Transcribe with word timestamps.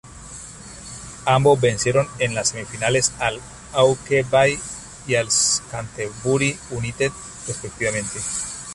Ambos 1.27 1.61
vencieron 1.61 2.07
en 2.17 2.33
las 2.33 2.49
semifinales 2.49 3.13
al 3.19 3.39
Hawke's 3.73 4.27
Bay 4.31 4.57
y 5.05 5.13
al 5.13 5.27
Canterbury 5.69 6.57
United 6.71 7.11
respectivamente. 7.45 8.19